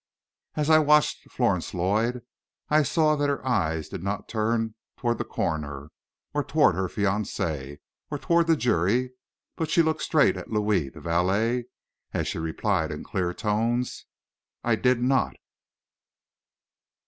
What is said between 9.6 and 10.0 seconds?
she